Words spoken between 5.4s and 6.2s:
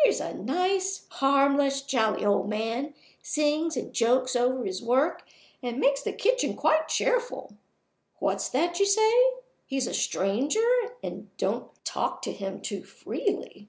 and makes the